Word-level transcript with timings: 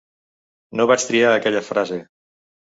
No 0.79 0.87
vaig 0.93 1.05
triar 1.11 1.35
aquella 1.37 1.63
frase. 1.71 2.03